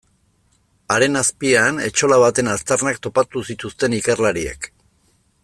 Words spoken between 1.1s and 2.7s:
azpian etxola baten